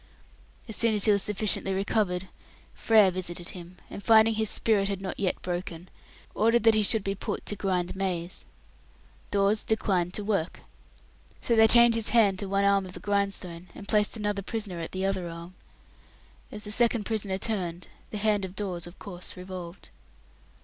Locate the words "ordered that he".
6.33-6.81